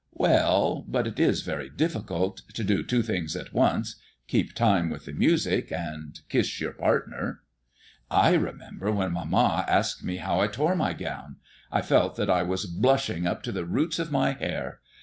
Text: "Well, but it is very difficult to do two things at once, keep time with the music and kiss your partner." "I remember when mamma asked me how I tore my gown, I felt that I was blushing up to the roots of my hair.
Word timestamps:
"Well, 0.15 0.83
but 0.87 1.05
it 1.05 1.19
is 1.19 1.43
very 1.43 1.69
difficult 1.69 2.41
to 2.55 2.63
do 2.63 2.81
two 2.81 3.03
things 3.03 3.35
at 3.35 3.53
once, 3.53 3.97
keep 4.27 4.55
time 4.55 4.89
with 4.89 5.05
the 5.05 5.13
music 5.13 5.71
and 5.71 6.19
kiss 6.27 6.59
your 6.59 6.71
partner." 6.73 7.41
"I 8.09 8.33
remember 8.33 8.91
when 8.91 9.11
mamma 9.11 9.63
asked 9.67 10.03
me 10.03 10.15
how 10.17 10.39
I 10.39 10.47
tore 10.47 10.75
my 10.75 10.93
gown, 10.93 11.35
I 11.71 11.83
felt 11.83 12.15
that 12.15 12.31
I 12.31 12.41
was 12.41 12.65
blushing 12.65 13.27
up 13.27 13.43
to 13.43 13.51
the 13.51 13.63
roots 13.63 13.99
of 13.99 14.11
my 14.11 14.31
hair. 14.31 14.79